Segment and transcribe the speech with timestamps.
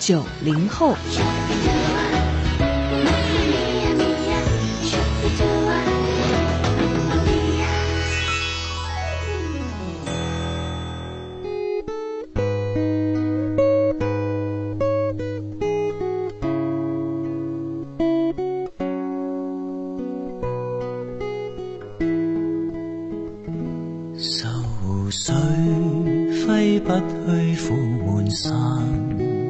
[0.00, 0.96] 九零后。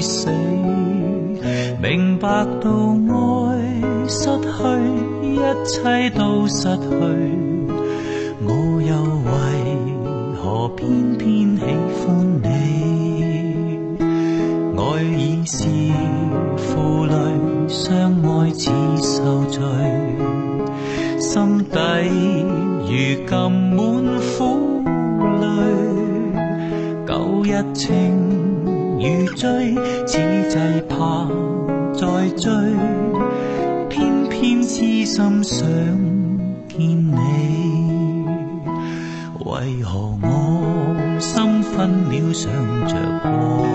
[0.00, 0.30] 死。
[1.80, 2.70] 明白到
[3.08, 3.16] 爱
[4.08, 4.48] 失去，
[5.22, 6.84] 一切都失去。
[8.44, 8.92] 我又
[9.26, 9.30] 为
[10.36, 11.60] 何偏偏喜
[11.98, 12.00] 欢
[12.42, 12.46] 你？
[14.76, 15.58] 爱已是
[16.56, 17.14] 负累，
[17.68, 19.60] 相爱似受罪。
[21.18, 21.76] 心底
[22.84, 22.90] 如
[23.26, 23.80] 今满
[24.38, 24.40] 苦
[25.40, 25.44] 泪，
[27.06, 27.10] 旧
[27.42, 27.90] 日情。
[29.02, 29.74] 如醉
[30.06, 30.16] 此
[30.48, 30.58] 际
[30.88, 31.26] 怕
[31.92, 32.52] 再追
[33.90, 35.66] 偏偏痴心想
[36.68, 38.24] 见你。
[39.44, 42.48] 为何我心分秒想
[42.86, 43.71] 着过？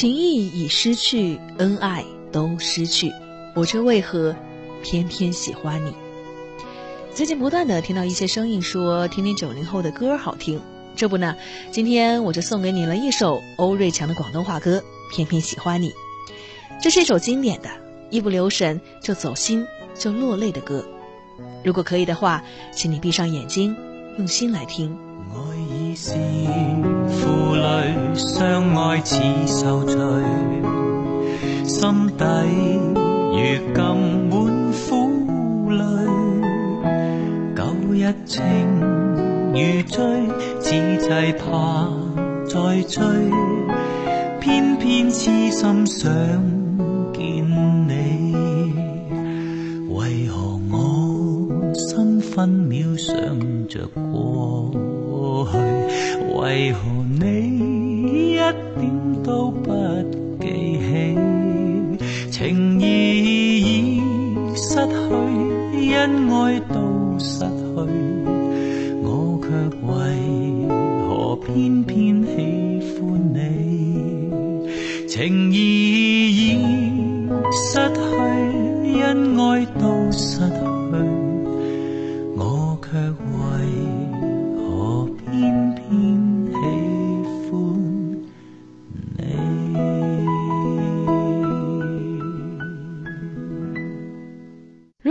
[0.00, 2.02] 情谊已失去，恩爱
[2.32, 3.12] 都失去，
[3.54, 4.34] 我却为何
[4.82, 5.92] 偏偏喜欢你？
[7.14, 10.58] 最近不断的听到一些声音说，听听九零后的歌好听，
[10.96, 11.36] 这不呢，
[11.70, 14.82] 今天我就送给你了一首欧瑞强的广东话歌
[15.14, 15.90] 《偏偏喜欢你》。
[16.80, 17.68] 这是一首经典的，
[18.08, 20.82] 一不留神就走心就落泪的歌。
[21.62, 22.42] 如果可以的话，
[22.74, 23.76] 请你闭上眼睛，
[24.16, 24.96] 用心来听。
[25.34, 25.38] 爱
[25.74, 26.12] 已是
[27.60, 29.96] 泪，相爱似受罪，
[31.64, 32.24] 心底
[33.32, 33.36] 如
[33.74, 33.84] 今
[34.28, 35.78] 满苦泪。
[37.54, 37.62] 旧
[37.92, 38.40] 日情
[39.52, 39.98] 如醉，
[40.60, 41.88] 只计怕
[42.48, 43.04] 再追，
[44.40, 46.10] 偏偏痴心想
[66.00, 68.09] 恩爱都失去，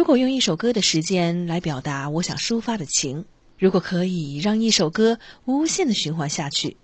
[0.09, 3.23] 果用一首歌的时间来表达我想抒发的情，
[3.59, 6.75] 如果可以让一首歌无限的循环下去，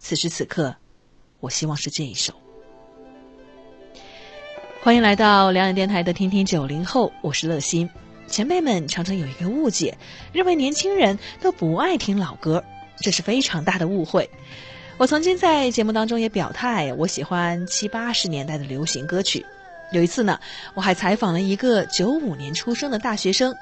[0.00, 0.74] 此时此刻，
[1.38, 2.34] 我希望是这一首。
[4.82, 7.88] 欢迎来到两眼电台的听听九零后，我是乐心。
[8.26, 9.96] 前辈们常常有一个误解，
[10.32, 12.64] 认为年轻人都不爱听老歌，
[12.98, 14.28] 这是非常大的误会。
[14.96, 19.46] 我曾经在节目当中也表态，我喜欢七八十年代的流行歌曲。
[19.92, 20.40] 有一次呢，
[20.74, 23.54] 我还采访了一个九五年出生的大学生，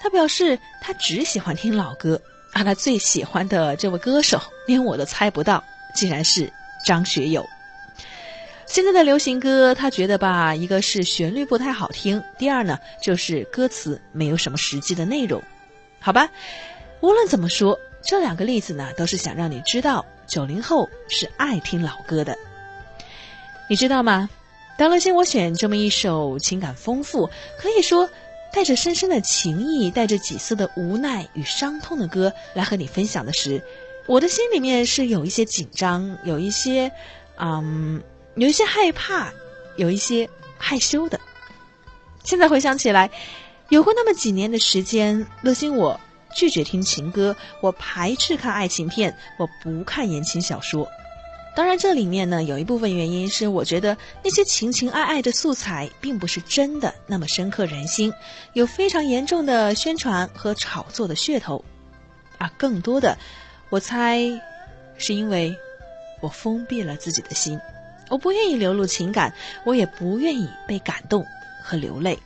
[0.00, 2.20] 他表示他只喜欢听老歌，
[2.54, 5.62] 而他最喜欢的这位歌手，连我都猜不到，
[5.94, 6.50] 竟然是
[6.86, 7.46] 张学友。
[8.64, 15.42] 现在的流行歌，他觉得吧，一个是旋律不太好听，第二呢，就是歌词没有什么实际的内容。
[16.00, 16.28] 好吧，
[17.00, 20.04] 无论怎么说，这两个例子呢，都是想让你知道。
[20.26, 22.34] 九零后是爱听老歌的。
[23.68, 24.30] 你知道吗？
[24.78, 27.28] 当乐心我选这么一首情感丰富，
[27.58, 28.08] 可以说
[28.52, 33.62] 带着深深的情意，带着几丝的无奈与伤痛的歌来和你分享的时，
[34.06, 36.90] 我的心里面是有一些紧张，有一些，
[37.38, 38.02] 嗯，
[38.34, 39.32] 有一些害怕，
[39.76, 40.28] 有一些
[40.58, 41.20] 害羞的。
[42.24, 43.10] 现在回想起来，
[43.68, 45.98] 有过那么几年的时间，乐心我
[46.34, 50.88] 拒绝听情歌，我排斥看爱情片，我不看言情小说。
[51.54, 53.94] 当然，这里面呢有一部分原因是我觉得
[54.24, 58.10] 那些情情爱爱的素材并不是真的那么深刻人心，
[58.54, 61.62] 有非常严重的宣传和炒作的噱头，
[62.38, 63.18] 而更多的，
[63.68, 64.18] 我猜，
[64.96, 65.54] 是因为
[66.22, 67.60] 我封闭了自己的心，
[68.08, 69.30] 我不愿意流露情感，
[69.64, 71.22] 我也不愿意被感动
[71.62, 72.18] 和流泪。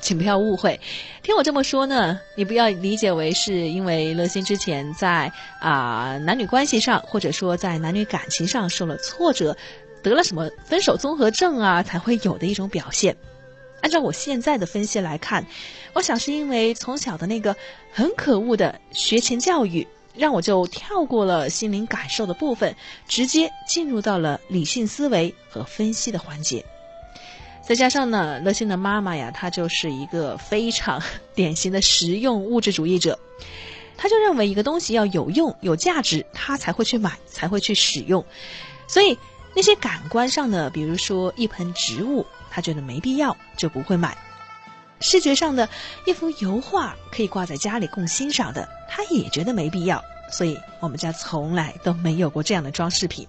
[0.00, 0.78] 请不要误会，
[1.22, 9.56] 听我这么说呢，你不要理解为是因为乐心之前在啊男女关系上，或者说在男女感情上受了挫折，
[10.02, 13.16] 得了什么分手综合症啊，才会有的一种表现。
[13.80, 15.44] 按照我现在的分析来看，
[15.92, 17.54] 我想是因为从小的那个
[17.92, 22.74] 很可恶的学前教育，让我就跳过了心灵感受的部分，
[23.08, 26.64] 直接进入到了理性思维和分析的环节。
[27.66, 31.02] 再加上呢，乐心的妈妈呀，她就是一个非常
[31.34, 33.18] 典型的实用物质主义者，
[33.96, 38.24] 她就认为一个东西要有用、有价值，她才会去买，才会去使用。
[38.86, 39.18] 所以
[39.52, 44.16] 那些感官上的，比如说一盆植物，她觉得没必要，就不会买；
[45.00, 45.68] 视觉上的
[46.06, 50.00] 一幅油画可以挂在家里供欣赏的，她也觉得没必要。
[50.30, 53.26] 所以我们家从来都没有过这样的装饰品。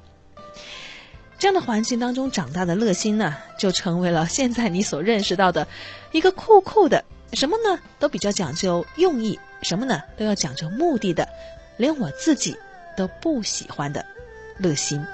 [1.39, 5.67] 这样的环境当中长大的乐心呢，就成为了现在你所认识到的
[6.11, 7.03] 一个酷酷的
[7.33, 7.79] 什么呢？
[7.99, 10.01] 都比较讲究用意，什么呢？
[10.17, 11.27] 都要讲究目的的，
[11.77, 12.57] 连我自己
[12.95, 14.03] 都不喜欢的
[14.57, 15.05] 乐心。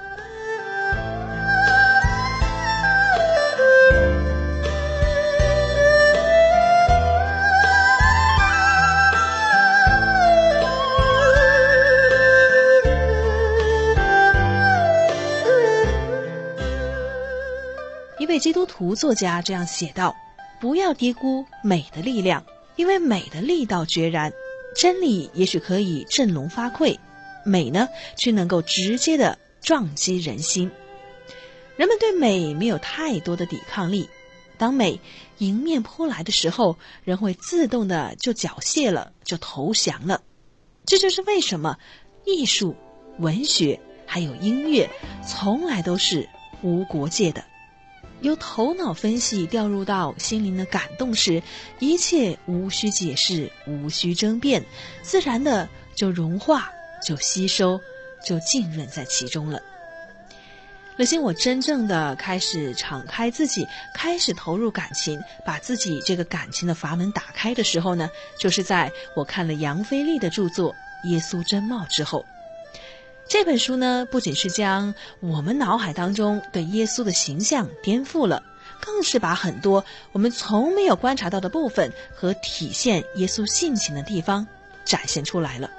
[18.44, 20.14] 基督徒作家这样写道
[20.60, 22.44] ：“不要低估美的力量，
[22.76, 24.30] 因为美的力道决然。
[24.76, 26.98] 真理也许可以振聋发聩，
[27.46, 27.88] 美呢
[28.18, 30.70] 却能够直接的撞击人心。
[31.76, 34.10] 人们对美没有太多的抵抗力，
[34.58, 35.00] 当美
[35.38, 40.20] 迎面扑来的时候，人会自动的就缴械了，就投降了。
[40.84, 41.78] 这就是为什么
[42.26, 42.76] 艺术、
[43.20, 44.90] 文学还有音乐
[45.26, 46.28] 从来都是
[46.60, 47.42] 无国界的。”
[48.24, 51.42] 由头脑分析掉入到心灵的感动时，
[51.78, 54.64] 一切无需解释，无需争辩，
[55.02, 56.72] 自然的就融化，
[57.06, 57.78] 就吸收，
[58.26, 59.60] 就浸润在其中了。
[60.96, 70.72] 乐心，我真正的开始敞开自己，开始投入感情，把自己这个感情的阀门打开的时候呢，就是在我看了杨菲利的著作
[71.10, 72.24] 《耶稣真貌》之后。
[73.26, 78.42] 这本书呢，不仅是将我们脑海当中对耶稣的形象颠覆了，
[78.80, 84.46] 更是把很多我们从没有观察到的部分和体现耶稣性情的地方
[84.84, 85.70] 展现出来了。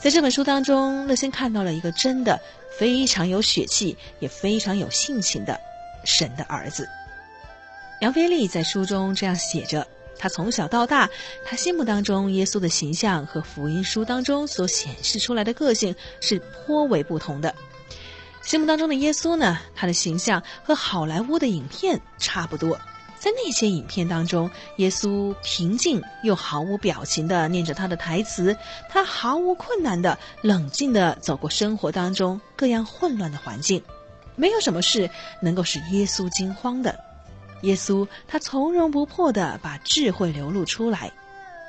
[0.00, 2.38] 在这本书当中，乐心看到了一个真的
[2.78, 5.58] 非常有血气，也非常有性情的
[6.04, 6.88] 神的儿子。
[8.00, 9.86] 杨飞利在书中这样写着。
[10.20, 11.08] 他从小到大，
[11.46, 17.54] 他心目当中耶稣的形象和福音书当中所显示出来的个性是颇为不同的。
[18.42, 22.78] 心目当中的耶稣呢，他的形象和好莱坞的影片差不多。
[23.18, 28.54] 在那些影片当中，耶稣平静又毫无表情地念着他的台词，
[28.88, 33.82] 他毫无困难地冷静地走过生活当中各样混乱的环境，
[34.36, 35.08] 没有什么事
[35.40, 36.98] 能够使耶稣惊慌的。
[37.62, 41.10] 耶稣他从容不迫地把智慧流露出来。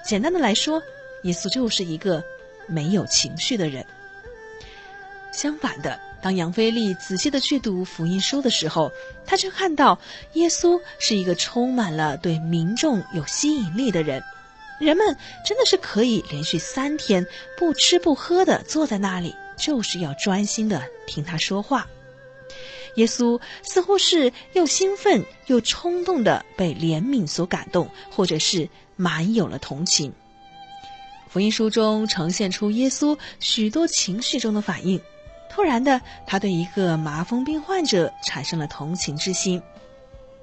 [0.05, 0.81] 简单的来说，
[1.23, 2.23] 耶稣就是一个
[2.67, 3.85] 没有情绪的人。
[5.33, 8.91] 相反的，当杨菲利仔细的去读福音书的时候，
[9.25, 9.97] 他却看到
[10.33, 14.21] 耶稣是一个充满了对民众有吸引力的人。
[14.79, 17.25] 人们真的是可以连续三天
[17.57, 21.87] 不吃不喝的坐在那里，就是要专心的听他说话。
[22.95, 30.13] 耶稣似乎是又兴奋又冲动的被怜悯所感动，或者是满有了同情。
[31.29, 34.99] 福音书中呈现出耶稣许多情绪中的反应。
[35.49, 39.61] 突然的，他对一个麻风病患者产生了同情之心。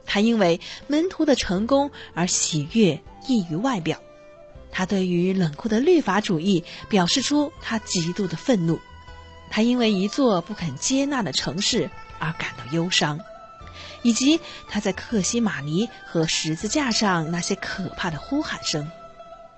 [0.07, 3.99] 他因为门徒的成功而喜悦溢于外表。
[4.71, 8.79] 他对于冷酷的律法主义表示出他极度的愤怒。
[9.51, 13.21] 他因为一座不肯接纳的城市而感到忧伤，
[14.03, 18.91] 以及他在克西马尼和十字架上那些可怕的呼喊声。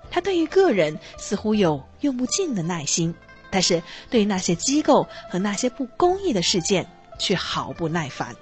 [0.09, 3.15] 他对于个人似乎有用不尽的耐心，
[3.49, 6.85] 但是对于那些机构和那些不公义的事件
[7.17, 8.35] 却毫不耐烦。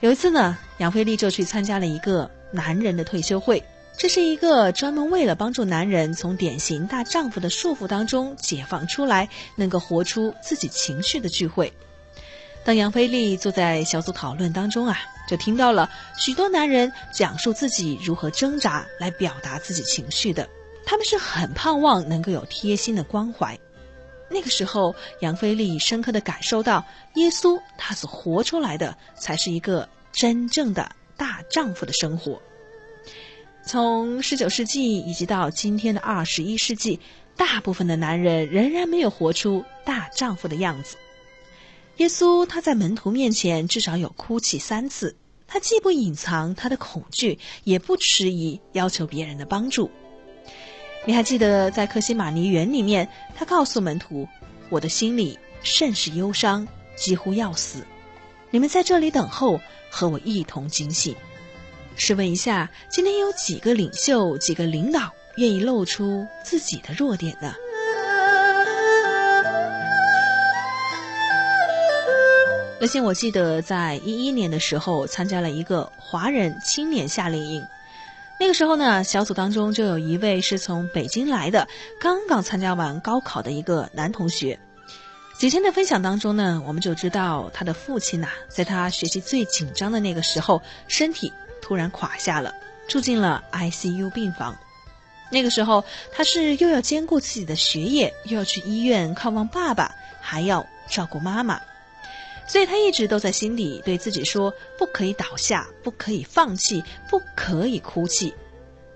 [0.00, 3.62] 有一次呢，杨飞利就去参加了一个男人的退休会。
[3.96, 11.72] 这是一个专门为了帮助男人从典型大丈夫的束缚当中解放出来，能够活出自己情绪的聚会。
[12.64, 14.96] 当杨飞利坐在小组讨论当中啊，
[15.28, 20.48] 就听到了许多男人讲述自己如何挣扎来表达自己情绪的。
[20.86, 23.58] 他们是很盼望能够有贴心的关怀。
[24.30, 26.82] 那个时候，杨飞利深刻的感受到，
[27.16, 32.40] 耶稣他所活出来的才是一个真正的大丈夫的生活。
[33.66, 36.98] 从十九世纪以及到今天的二十一世纪，
[37.36, 40.96] 大部分的男人仍然没有活出大丈夫的样子。
[41.98, 45.14] 耶稣他在门徒面前至少有哭泣三次，
[45.46, 49.88] 他既不隐藏他的恐惧，也不迟疑要求别人的帮助。
[51.06, 54.26] 你还记得在克西马尼园里面，他告诉门徒
[54.70, 57.86] ：“我的心里甚是忧伤，几乎要死。
[58.50, 61.14] 你们在这里等候，和我一同警醒。”
[61.96, 67.54] 试问一下，今天有几个领袖、几个领导愿意露出自己的弱点呢？
[72.84, 77.66] 而且我记得在一一年的时候，参加了一个华人青年夏令营。
[78.38, 81.66] 那个时候呢，小组当中就有一位是从北京来的，
[81.98, 84.58] 刚刚参加完高考的一个男同学。
[85.38, 91.32] 几天的分享当中呢，我们就知道他的父亲呐，在他学习最紧张的那个时候，身体。
[91.62, 92.52] 突然垮下了，
[92.86, 94.54] 住进了 ICU 病房。
[95.30, 101.58] 那个时候，他是又要兼顾自己的学业，又要去医院看望爸爸，还要照顾妈妈，
[102.46, 108.34] 所以他一直都在心里对自己说：不可以倒下，不可以放弃，不可以哭泣。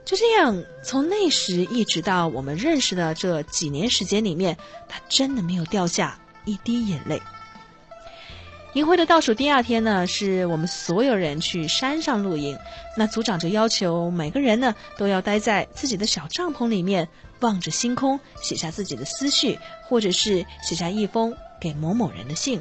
[0.05, 4.57] 就这样，从那时一直到我们认识的这几年时间里面，
[4.88, 7.21] 他真的没有掉下一滴眼泪。
[8.75, 12.57] 营会的倒数第二天呢，是我们所有人去山上露营。
[12.97, 17.09] 那组长就要求每个人呢都要待在自己的小帐篷里面，
[17.40, 22.61] 望着星空，写下自己的思绪，或者是写下一封给某某人的信。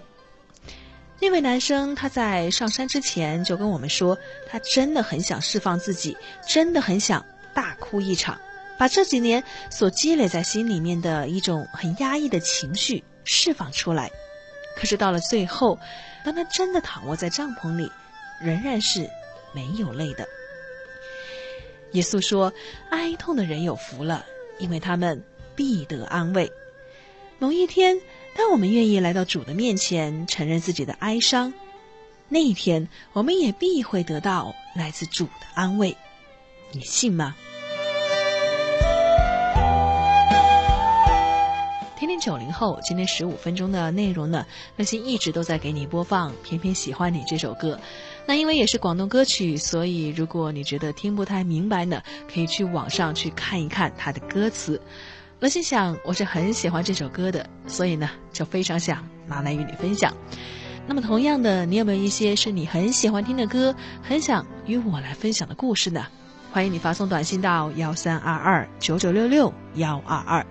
[1.19, 6.15] 那位男生他在上山之前就跟我们说，他真的很想释放自己，
[6.47, 8.39] 真的很想大哭一场，
[8.77, 14.11] 把这几年所积累在心里面的一种很压抑的情绪释放出来。
[14.75, 15.79] 可是到了最后，
[16.23, 17.91] 当他真的躺卧在帐篷里，
[18.39, 19.09] 仍然是
[19.53, 20.27] 没有泪的。
[21.93, 22.53] 耶稣说
[22.91, 24.23] ：“哀痛的人有福了，
[24.59, 25.23] 因为他们
[25.55, 26.51] 必得安慰。”
[27.39, 28.01] 某一天，
[28.35, 31.53] 当我们愿意来到主的面前，承认自己的哀伤，
[32.29, 35.95] 那一天，我们也必会得到来自主的安慰。
[36.71, 37.35] 你信吗？
[41.95, 44.43] 天天九零后，今天十五分钟的内容呢，
[44.75, 47.79] 乐心一直都在给你播放《偏偏喜欢你》这首歌。
[48.25, 52.01] 那因为也是广东歌曲，所以如果你觉得听不太明白呢，
[52.33, 54.81] 可以去网上去看一看它的歌词。
[55.39, 60.11] 乐心想，我是很喜欢这首歌的，所以呢，就非常想拿来与你分享。
[60.87, 66.07] 那么同样的，你有没有一些是你很喜欢听的歌，很想与我来分享的故事呢？
[66.51, 70.43] 欢迎你发送短信到幺三二二九九六六幺二二。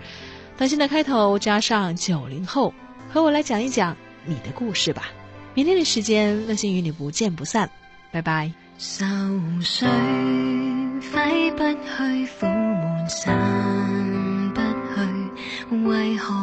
[0.56, 2.72] 短信的开头加上九零后，
[3.12, 5.08] 和我来讲一讲你的故事吧。
[5.54, 7.68] 明天的时间，乐心与你不见不散，
[8.12, 8.52] 拜拜。
[8.78, 9.04] 愁
[9.62, 9.84] 绪
[11.12, 13.34] 挥不去，苦闷散，
[15.86, 16.34] 为何